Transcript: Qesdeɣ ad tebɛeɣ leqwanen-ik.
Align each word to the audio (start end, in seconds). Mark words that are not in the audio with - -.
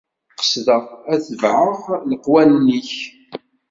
Qesdeɣ 0.39 0.83
ad 1.11 1.19
tebɛeɣ 1.25 1.77
leqwanen-ik. 2.09 2.93